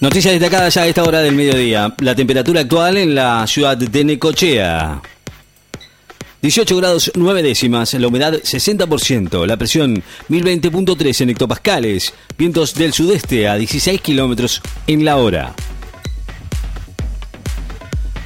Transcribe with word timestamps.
Noticias 0.00 0.32
destacadas 0.32 0.72
ya 0.72 0.82
a 0.82 0.86
esta 0.86 1.04
hora 1.04 1.20
del 1.20 1.34
mediodía. 1.34 1.94
La 1.98 2.14
temperatura 2.14 2.62
actual 2.62 2.96
en 2.96 3.14
la 3.14 3.46
ciudad 3.46 3.76
de 3.76 4.02
Necochea. 4.02 5.02
18 6.40 6.76
grados 6.78 7.12
9 7.14 7.42
décimas, 7.42 7.92
la 7.92 8.08
humedad 8.08 8.32
60%, 8.32 9.44
la 9.44 9.58
presión 9.58 10.02
1020.3 10.30 11.20
en 11.20 11.30
hectopascales, 11.30 12.14
vientos 12.38 12.74
del 12.74 12.94
sudeste 12.94 13.46
a 13.46 13.56
16 13.56 14.00
kilómetros 14.00 14.62
en 14.86 15.04
la 15.04 15.18
hora. 15.18 15.54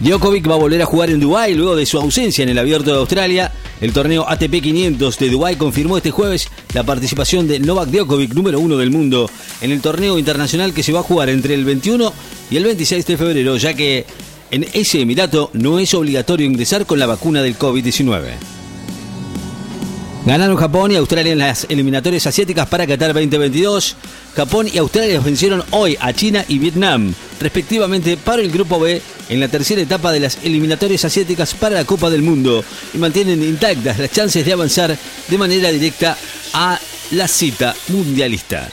Djokovic 0.00 0.48
va 0.48 0.54
a 0.54 0.58
volver 0.58 0.82
a 0.82 0.86
jugar 0.86 1.10
en 1.10 1.20
Dubái 1.20 1.54
luego 1.54 1.76
de 1.76 1.86
su 1.86 1.98
ausencia 1.98 2.42
en 2.42 2.48
el 2.48 2.58
Abierto 2.58 2.90
de 2.90 2.98
Australia. 2.98 3.52
El 3.80 3.92
torneo 3.92 4.28
ATP 4.28 4.60
500 4.60 5.18
de 5.18 5.30
Dubái 5.30 5.56
confirmó 5.56 5.96
este 5.96 6.10
jueves 6.10 6.48
la 6.74 6.82
participación 6.82 7.46
de 7.46 7.60
Novak 7.60 7.90
Djokovic, 7.90 8.34
número 8.34 8.58
uno 8.58 8.76
del 8.76 8.90
mundo, 8.90 9.30
en 9.60 9.70
el 9.70 9.80
torneo 9.80 10.18
internacional 10.18 10.74
que 10.74 10.82
se 10.82 10.92
va 10.92 11.00
a 11.00 11.04
jugar 11.04 11.28
entre 11.28 11.54
el 11.54 11.64
21 11.64 12.12
y 12.50 12.56
el 12.56 12.64
26 12.64 13.06
de 13.06 13.16
febrero, 13.16 13.56
ya 13.56 13.74
que 13.74 14.04
en 14.50 14.66
ese 14.72 15.00
emirato 15.00 15.50
no 15.52 15.78
es 15.78 15.94
obligatorio 15.94 16.46
ingresar 16.46 16.86
con 16.86 16.98
la 16.98 17.06
vacuna 17.06 17.42
del 17.42 17.58
COVID-19. 17.58 18.22
Ganaron 20.26 20.56
Japón 20.56 20.90
y 20.90 20.96
Australia 20.96 21.32
en 21.32 21.38
las 21.38 21.66
eliminatorias 21.68 22.26
asiáticas 22.26 22.66
para 22.66 22.86
Qatar 22.86 23.12
2022. 23.12 23.94
Japón 24.34 24.66
y 24.72 24.78
Australia 24.78 25.20
vencieron 25.20 25.62
hoy 25.70 25.98
a 26.00 26.12
China 26.14 26.44
y 26.48 26.58
Vietnam, 26.58 27.12
respectivamente, 27.38 28.16
para 28.16 28.40
el 28.40 28.50
Grupo 28.50 28.80
B 28.80 29.02
en 29.28 29.40
la 29.40 29.48
tercera 29.48 29.82
etapa 29.82 30.12
de 30.12 30.20
las 30.20 30.38
eliminatorias 30.42 31.04
asiáticas 31.04 31.54
para 31.54 31.76
la 31.76 31.84
Copa 31.84 32.10
del 32.10 32.22
Mundo 32.22 32.64
y 32.92 32.98
mantienen 32.98 33.42
intactas 33.42 33.98
las 33.98 34.10
chances 34.10 34.44
de 34.44 34.52
avanzar 34.52 34.96
de 35.28 35.38
manera 35.38 35.70
directa 35.70 36.16
a 36.52 36.78
la 37.12 37.28
cita 37.28 37.74
mundialista. 37.88 38.70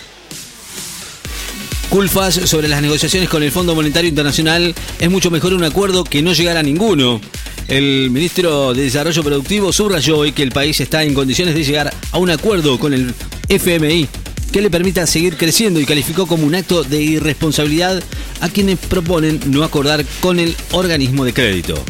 Culfas 1.90 2.36
sobre 2.36 2.70
las 2.70 2.82
negociaciones 2.82 3.28
con 3.28 3.44
el 3.44 3.52
Fondo 3.52 3.76
Monetario 3.76 4.08
Internacional 4.08 4.74
es 5.00 5.10
mucho 5.10 5.30
mejor 5.30 5.54
un 5.54 5.64
acuerdo 5.64 6.06
que 6.06 6.22
no 6.22 6.32
llegar 6.32 6.56
a 6.56 6.64
ninguno. 6.64 7.20
El 7.68 8.10
ministro 8.10 8.74
de 8.74 8.84
Desarrollo 8.84 9.24
Productivo 9.24 9.74
subrayó 9.74 10.20
hoy 10.20 10.32
que 10.32 10.44
el 10.44 10.52
país 10.52 10.80
está 10.80 11.04
en 11.04 11.14
condiciones 11.14 11.54
de 11.54 11.64
llegar 11.64 11.94
a 12.12 12.18
un 12.18 12.30
acuerdo 12.30 12.80
con 12.80 12.94
el 12.94 13.14
FMI 13.50 14.08
que 14.52 14.62
le 14.62 14.70
permita 14.70 15.08
seguir 15.08 15.38
creciendo 15.38 15.80
y 15.80 15.86
calificó 15.86 16.28
como 16.28 16.46
un 16.46 16.56
acto 16.56 16.84
de 16.84 17.02
irresponsabilidad 17.02 18.04
a 18.42 18.50
quienes 18.50 18.78
proponen 18.78 19.40
no 19.48 19.64
acordar 19.64 20.06
con 20.20 20.40
el 20.40 20.56
organismo 20.72 21.26
de 21.26 21.34
crédito. 21.34 21.84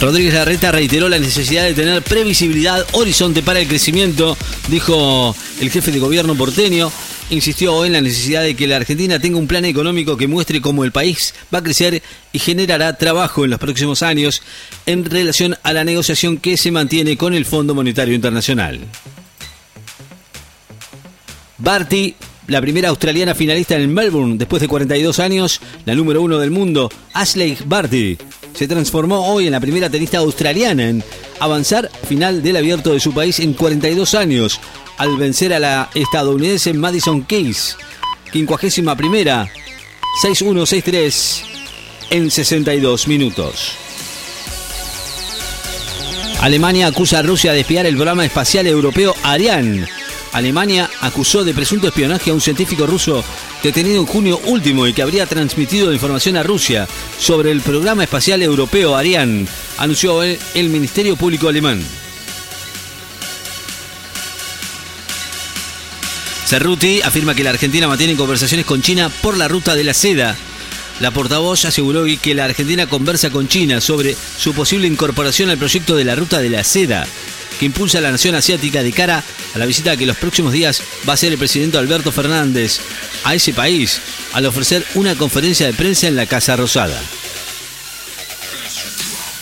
Rodríguez 0.00 0.34
Larreta 0.34 0.70
reiteró 0.70 1.08
la 1.08 1.18
necesidad 1.18 1.64
de 1.64 1.74
tener 1.74 2.02
previsibilidad, 2.02 2.86
horizonte 2.92 3.42
para 3.42 3.58
el 3.58 3.66
crecimiento, 3.66 4.36
dijo 4.68 5.34
el 5.60 5.70
jefe 5.70 5.90
de 5.90 5.98
gobierno 5.98 6.36
porteño. 6.36 6.90
Insistió 7.30 7.84
en 7.84 7.92
la 7.92 8.00
necesidad 8.00 8.42
de 8.42 8.54
que 8.54 8.66
la 8.66 8.76
Argentina 8.76 9.18
tenga 9.18 9.36
un 9.36 9.46
plan 9.46 9.64
económico 9.66 10.16
que 10.16 10.28
muestre 10.28 10.62
cómo 10.62 10.84
el 10.84 10.92
país 10.92 11.34
va 11.52 11.58
a 11.58 11.62
crecer 11.62 12.02
y 12.32 12.38
generará 12.38 12.96
trabajo 12.96 13.44
en 13.44 13.50
los 13.50 13.60
próximos 13.60 14.02
años 14.02 14.40
en 14.86 15.04
relación 15.04 15.56
a 15.62 15.74
la 15.74 15.84
negociación 15.84 16.38
que 16.38 16.56
se 16.56 16.70
mantiene 16.70 17.18
con 17.18 17.34
el 17.34 17.44
Fondo 17.44 17.74
Monetario 17.74 18.14
Internacional. 18.14 18.80
Barty 21.58 22.14
la 22.48 22.62
primera 22.62 22.88
australiana 22.88 23.34
finalista 23.34 23.76
en 23.76 23.92
Melbourne 23.92 24.38
después 24.38 24.62
de 24.62 24.68
42 24.68 25.18
años, 25.18 25.60
la 25.84 25.94
número 25.94 26.22
uno 26.22 26.38
del 26.38 26.50
mundo, 26.50 26.90
Ashley 27.12 27.58
Barty, 27.66 28.16
se 28.54 28.66
transformó 28.66 29.30
hoy 29.30 29.46
en 29.46 29.52
la 29.52 29.60
primera 29.60 29.90
tenista 29.90 30.18
australiana 30.18 30.88
en 30.88 31.04
avanzar 31.40 31.90
final 32.08 32.42
del 32.42 32.56
abierto 32.56 32.92
de 32.92 33.00
su 33.00 33.12
país 33.12 33.38
en 33.40 33.52
42 33.52 34.14
años, 34.14 34.60
al 34.96 35.16
vencer 35.18 35.52
a 35.52 35.58
la 35.58 35.90
estadounidense 35.94 36.72
Madison 36.72 37.22
Keys, 37.22 37.76
51 38.32 38.96
primera, 38.96 39.46
6-1-6-3 40.24 41.42
en 42.10 42.30
62 42.30 43.08
minutos. 43.08 43.72
Alemania 46.40 46.86
acusa 46.86 47.18
a 47.18 47.22
Rusia 47.22 47.52
de 47.52 47.60
espiar 47.60 47.84
el 47.84 47.96
programa 47.96 48.24
espacial 48.24 48.66
europeo 48.66 49.14
Ariane 49.22 49.97
Alemania 50.38 50.88
acusó 51.00 51.44
de 51.44 51.52
presunto 51.52 51.88
espionaje 51.88 52.30
a 52.30 52.34
un 52.34 52.40
científico 52.40 52.86
ruso 52.86 53.24
detenido 53.62 54.00
en 54.00 54.06
junio 54.06 54.40
último 54.46 54.86
y 54.86 54.92
que 54.92 55.02
habría 55.02 55.26
transmitido 55.26 55.92
información 55.92 56.36
a 56.36 56.42
Rusia 56.42 56.88
sobre 57.18 57.50
el 57.50 57.60
programa 57.60 58.04
espacial 58.04 58.42
europeo 58.42 58.96
Ariane, 58.96 59.46
anunció 59.78 60.22
el, 60.22 60.38
Ministerio 60.68 61.16
Público 61.16 61.48
alemán. 61.48 61.82
Cerruti 66.46 67.02
afirma 67.02 67.34
que 67.34 67.44
la 67.44 67.50
Argentina 67.50 67.88
mantiene 67.88 68.16
conversaciones 68.16 68.64
con 68.64 68.80
China 68.80 69.10
por 69.20 69.36
la 69.36 69.48
ruta 69.48 69.74
de 69.74 69.84
la 69.84 69.92
seda. 69.92 70.36
La 71.00 71.10
portavoz 71.10 71.64
aseguró 71.64 72.04
que 72.22 72.34
la 72.34 72.44
Argentina 72.44 72.86
conversa 72.86 73.30
con 73.30 73.48
China 73.48 73.80
sobre 73.80 74.16
su 74.38 74.54
posible 74.54 74.86
incorporación 74.86 75.50
al 75.50 75.58
proyecto 75.58 75.94
de 75.96 76.04
la 76.04 76.14
ruta 76.14 76.38
de 76.38 76.50
la 76.50 76.64
seda 76.64 77.06
que 77.58 77.66
impulsa 77.66 77.98
a 77.98 78.00
la 78.00 78.10
nación 78.10 78.34
asiática 78.34 78.82
de 78.82 78.92
cara 78.92 79.22
a 79.54 79.58
la 79.58 79.66
visita 79.66 79.96
que 79.96 80.06
los 80.06 80.16
próximos 80.16 80.52
días 80.52 80.82
va 81.06 81.12
a 81.12 81.14
hacer 81.14 81.32
el 81.32 81.38
presidente 81.38 81.78
Alberto 81.78 82.12
Fernández 82.12 82.80
a 83.24 83.34
ese 83.34 83.52
país 83.52 84.00
al 84.32 84.46
ofrecer 84.46 84.84
una 84.94 85.14
conferencia 85.14 85.66
de 85.66 85.72
prensa 85.72 86.06
en 86.06 86.16
la 86.16 86.26
Casa 86.26 86.56
Rosada. 86.56 87.00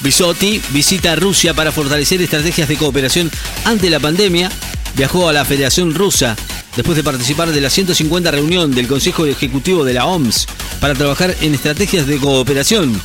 Bisotti 0.01 0.61
visita 0.71 1.17
Rusia 1.17 1.55
para 1.55 1.73
fortalecer 1.73 2.21
estrategias 2.23 2.69
de 2.69 2.77
cooperación 2.77 3.31
ante 3.65 3.91
la 3.91 4.01
pandemia. 4.01 4.51
Viajó 4.95 5.29
a 5.29 5.33
la 5.33 5.45
Federación 5.45 5.95
Rusa 5.95 6.37
después 6.77 6.97
de 6.97 7.03
participar 7.03 7.51
de 7.51 7.61
la 7.61 7.71
150 7.71 8.31
reunión 8.31 8.75
del 8.75 8.87
Consejo 8.87 9.27
Ejecutivo 9.27 9.85
de 9.85 9.95
la 9.95 10.07
OMS 10.07 10.47
para 10.81 10.95
trabajar 10.95 11.35
en 11.41 11.55
estrategias 11.55 12.07
de 12.07 12.19
cooperación 12.19 13.01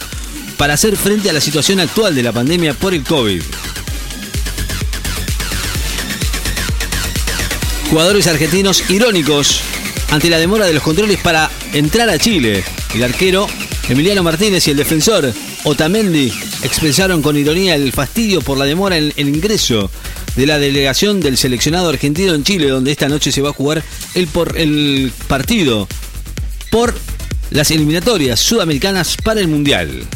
para 0.58 0.76
hacer 0.76 0.96
frente 0.96 1.30
a 1.30 1.34
la 1.34 1.42
situación 1.42 1.80
actual 1.80 2.14
de 2.14 2.24
la 2.24 2.32
pandemia 2.32 2.74
por 2.74 2.94
el 2.94 3.04
COVID. 3.04 3.42
Jugadores 7.92 8.26
argentinos 8.28 8.90
irónicos 8.90 9.60
ante 10.12 10.30
la 10.30 10.40
demora 10.40 10.66
de 10.66 10.72
los 10.72 10.82
controles 10.82 11.20
para 11.20 11.52
entrar 11.74 12.10
a 12.10 12.18
Chile. 12.18 12.64
El 12.96 13.04
arquero 13.04 13.48
Emiliano 13.90 14.24
Martínez 14.24 14.66
y 14.66 14.72
el 14.72 14.78
defensor 14.78 15.34
Otamendi 15.66 16.32
expresaron 16.64 17.22
con 17.22 17.36
ironía 17.36 17.76
el 17.76 17.92
fastidio 17.92 18.40
por 18.40 18.58
la 18.58 18.64
demora 18.64 18.98
en 18.98 19.12
el 19.18 19.28
ingreso 19.28 19.92
de 20.38 20.46
la 20.46 20.58
delegación 20.58 21.20
del 21.20 21.36
seleccionado 21.36 21.90
argentino 21.90 22.34
en 22.34 22.46
Chile, 22.46 22.70
donde 22.70 22.94
esta 22.94 23.10
noche 23.10 23.30
se 23.30 23.42
va 23.42 23.50
a 23.50 23.54
jugar 23.54 23.84
el, 24.16 24.30
el 24.56 25.12
partido 25.28 25.86
por 26.70 26.96
las 27.50 27.72
eliminatorias 27.72 28.40
sudamericanas 28.40 29.18
para 29.22 29.42
el 29.42 29.50
Mundial. 29.50 30.08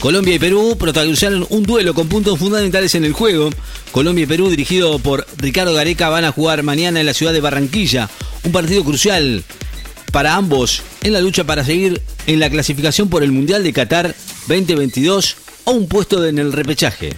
Colombia 0.00 0.36
y 0.36 0.38
Perú 0.38 0.76
protagonizaron 0.78 1.44
un 1.50 1.64
duelo 1.64 1.92
con 1.92 2.08
puntos 2.08 2.38
fundamentales 2.38 2.94
en 2.94 3.04
el 3.04 3.12
juego. 3.12 3.50
Colombia 3.90 4.22
y 4.22 4.26
Perú, 4.26 4.48
dirigido 4.48 5.00
por 5.00 5.26
Ricardo 5.38 5.74
Gareca, 5.74 6.08
van 6.08 6.24
a 6.24 6.30
jugar 6.30 6.62
mañana 6.62 7.00
en 7.00 7.06
la 7.06 7.14
ciudad 7.14 7.32
de 7.32 7.40
Barranquilla. 7.40 8.08
Un 8.44 8.52
partido 8.52 8.84
crucial 8.84 9.42
para 10.12 10.36
ambos 10.36 10.82
en 11.02 11.12
la 11.12 11.20
lucha 11.20 11.44
para 11.44 11.64
seguir 11.64 12.00
en 12.26 12.38
la 12.38 12.48
clasificación 12.48 13.08
por 13.08 13.24
el 13.24 13.32
Mundial 13.32 13.64
de 13.64 13.72
Qatar 13.72 14.14
2022 14.46 15.36
o 15.64 15.72
un 15.72 15.88
puesto 15.88 16.24
en 16.24 16.38
el 16.38 16.52
repechaje. 16.52 17.14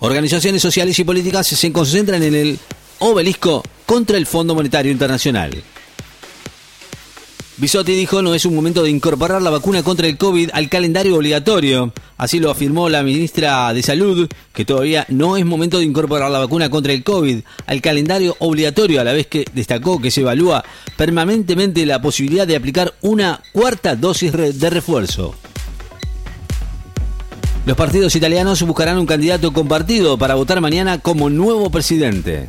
Organizaciones 0.00 0.60
sociales 0.60 0.98
y 0.98 1.04
políticas 1.04 1.46
se 1.46 1.72
concentran 1.72 2.20
en 2.24 2.34
el 2.34 2.58
obelisco 2.98 3.62
contra 3.86 4.16
el 4.16 4.26
Fondo 4.26 4.56
Monetario 4.56 4.90
Internacional. 4.90 5.62
Bisotti 7.58 7.92
dijo 7.92 8.22
no 8.22 8.34
es 8.34 8.46
un 8.46 8.54
momento 8.54 8.82
de 8.82 8.88
incorporar 8.88 9.42
la 9.42 9.50
vacuna 9.50 9.82
contra 9.82 10.06
el 10.06 10.16
COVID 10.16 10.50
al 10.54 10.70
calendario 10.70 11.16
obligatorio. 11.16 11.92
Así 12.16 12.40
lo 12.40 12.50
afirmó 12.50 12.88
la 12.88 13.02
ministra 13.02 13.72
de 13.74 13.82
Salud, 13.82 14.26
que 14.54 14.64
todavía 14.64 15.04
no 15.10 15.36
es 15.36 15.44
momento 15.44 15.78
de 15.78 15.84
incorporar 15.84 16.30
la 16.30 16.38
vacuna 16.38 16.70
contra 16.70 16.94
el 16.94 17.04
COVID 17.04 17.40
al 17.66 17.82
calendario 17.82 18.36
obligatorio, 18.38 19.02
a 19.02 19.04
la 19.04 19.12
vez 19.12 19.26
que 19.26 19.44
destacó 19.52 20.00
que 20.00 20.10
se 20.10 20.22
evalúa 20.22 20.64
permanentemente 20.96 21.84
la 21.84 22.00
posibilidad 22.00 22.46
de 22.46 22.56
aplicar 22.56 22.94
una 23.02 23.42
cuarta 23.52 23.96
dosis 23.96 24.32
de 24.32 24.70
refuerzo. 24.70 25.34
Los 27.66 27.76
partidos 27.76 28.16
italianos 28.16 28.62
buscarán 28.62 28.98
un 28.98 29.06
candidato 29.06 29.52
compartido 29.52 30.16
para 30.16 30.36
votar 30.36 30.60
mañana 30.62 30.98
como 30.98 31.28
nuevo 31.28 31.70
presidente. 31.70 32.48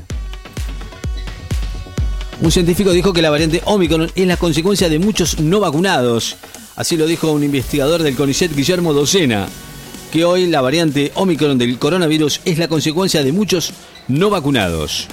Un 2.43 2.51
científico 2.51 2.91
dijo 2.91 3.13
que 3.13 3.21
la 3.21 3.29
variante 3.29 3.61
Omicron 3.63 4.11
es 4.15 4.27
la 4.27 4.35
consecuencia 4.35 4.89
de 4.89 4.99
muchos 4.99 5.39
no 5.39 5.61
vacunados. 5.61 6.35
Así 6.75 6.97
lo 6.97 7.07
dijo 7.07 7.31
un 7.31 7.41
investigador 7.41 8.03
del 8.03 8.17
CONICET, 8.17 8.53
Guillermo 8.53 8.91
Docena, 8.91 9.47
que 10.11 10.25
hoy 10.25 10.47
la 10.47 10.59
variante 10.59 11.13
Omicron 11.15 11.57
del 11.57 11.79
coronavirus 11.79 12.41
es 12.43 12.57
la 12.57 12.67
consecuencia 12.67 13.23
de 13.23 13.31
muchos 13.31 13.71
no 14.09 14.29
vacunados. 14.29 15.07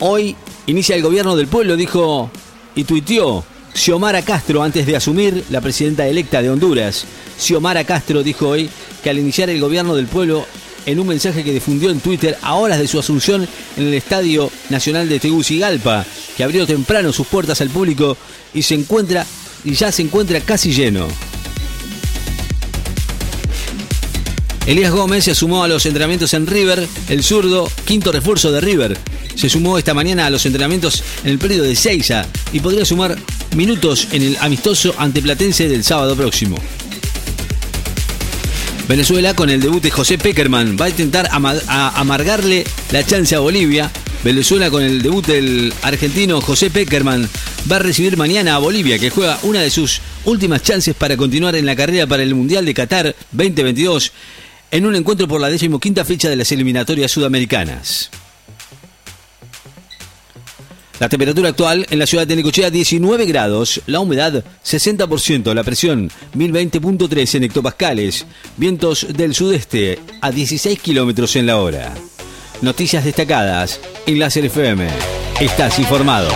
Hoy 0.00 0.36
inicia 0.66 0.96
el 0.96 1.02
gobierno 1.02 1.34
del 1.34 1.46
pueblo, 1.46 1.74
dijo 1.74 2.30
y 2.74 2.84
tuiteó 2.84 3.46
Xiomara 3.72 4.20
Castro 4.20 4.62
antes 4.62 4.84
de 4.84 4.96
asumir 4.96 5.46
la 5.48 5.62
presidenta 5.62 6.06
electa 6.06 6.42
de 6.42 6.50
Honduras. 6.50 7.06
Xiomara 7.38 7.84
Castro 7.84 8.22
dijo 8.22 8.50
hoy 8.50 8.68
que 9.02 9.08
al 9.08 9.18
iniciar 9.18 9.48
el 9.48 9.62
gobierno 9.62 9.94
del 9.94 10.08
pueblo 10.08 10.44
en 10.86 11.00
un 11.00 11.06
mensaje 11.06 11.44
que 11.44 11.52
difundió 11.52 11.90
en 11.90 12.00
Twitter 12.00 12.36
a 12.42 12.54
horas 12.54 12.78
de 12.78 12.88
su 12.88 12.98
asunción 12.98 13.46
en 13.76 13.86
el 13.86 13.94
Estadio 13.94 14.50
Nacional 14.70 15.08
de 15.08 15.20
Tegucigalpa, 15.20 16.04
que 16.36 16.44
abrió 16.44 16.66
temprano 16.66 17.12
sus 17.12 17.26
puertas 17.26 17.60
al 17.60 17.70
público 17.70 18.16
y 18.54 18.62
se 18.62 18.74
encuentra 18.74 19.26
y 19.64 19.74
ya 19.74 19.92
se 19.92 20.02
encuentra 20.02 20.40
casi 20.40 20.72
lleno. 20.72 21.08
Elías 24.66 24.92
Gómez 24.92 25.24
se 25.24 25.34
sumó 25.34 25.64
a 25.64 25.68
los 25.68 25.86
entrenamientos 25.86 26.34
en 26.34 26.46
River, 26.46 26.86
el 27.08 27.24
zurdo, 27.24 27.68
quinto 27.84 28.12
refuerzo 28.12 28.52
de 28.52 28.60
River. 28.60 28.96
Se 29.34 29.48
sumó 29.48 29.76
esta 29.76 29.92
mañana 29.92 30.26
a 30.26 30.30
los 30.30 30.46
entrenamientos 30.46 31.02
en 31.24 31.30
el 31.30 31.38
periodo 31.38 31.64
de 31.64 31.74
Seiza 31.74 32.26
y 32.52 32.60
podría 32.60 32.84
sumar 32.84 33.18
minutos 33.56 34.08
en 34.12 34.22
el 34.22 34.36
amistoso 34.40 34.94
ante 34.98 35.20
Platense 35.20 35.68
del 35.68 35.82
sábado 35.82 36.14
próximo. 36.14 36.58
Venezuela 38.88 39.34
con 39.34 39.48
el 39.48 39.60
debut 39.60 39.82
de 39.82 39.90
José 39.90 40.18
Peckerman 40.18 40.76
va 40.78 40.86
a 40.86 40.90
intentar 40.90 41.28
amargarle 41.30 42.64
la 42.90 43.04
chance 43.06 43.34
a 43.34 43.38
Bolivia. 43.38 43.90
Venezuela 44.24 44.70
con 44.70 44.82
el 44.82 45.02
debut 45.02 45.24
del 45.26 45.72
argentino 45.82 46.40
José 46.40 46.70
Peckerman 46.70 47.28
va 47.70 47.76
a 47.76 47.78
recibir 47.78 48.16
mañana 48.16 48.56
a 48.56 48.58
Bolivia, 48.58 48.98
que 48.98 49.10
juega 49.10 49.38
una 49.42 49.60
de 49.60 49.70
sus 49.70 50.00
últimas 50.24 50.62
chances 50.62 50.94
para 50.94 51.16
continuar 51.16 51.54
en 51.54 51.66
la 51.66 51.76
carrera 51.76 52.06
para 52.06 52.22
el 52.22 52.34
Mundial 52.34 52.64
de 52.64 52.74
Qatar 52.74 53.16
2022 53.30 54.12
en 54.72 54.86
un 54.86 54.96
encuentro 54.96 55.28
por 55.28 55.40
la 55.40 55.48
decimoquinta 55.48 56.04
fecha 56.04 56.28
de 56.28 56.36
las 56.36 56.50
eliminatorias 56.50 57.10
sudamericanas. 57.10 58.10
La 61.02 61.08
temperatura 61.08 61.48
actual 61.48 61.84
en 61.90 61.98
la 61.98 62.06
ciudad 62.06 62.28
de 62.28 62.36
Necochea 62.36 62.70
19 62.70 63.26
grados, 63.26 63.82
la 63.86 63.98
humedad 63.98 64.44
60%, 64.64 65.52
la 65.52 65.64
presión 65.64 66.12
1020.3 66.36 67.34
en 67.34 67.42
hectopascales, 67.42 68.24
vientos 68.56 69.08
del 69.12 69.34
sudeste 69.34 69.98
a 70.20 70.30
16 70.30 70.78
kilómetros 70.78 71.34
en 71.34 71.46
la 71.46 71.58
hora. 71.58 71.92
Noticias 72.60 73.04
destacadas 73.04 73.80
en 74.06 74.20
Láser 74.20 74.44
FM. 74.44 74.86
Estás 75.40 75.80
informado. 75.80 76.28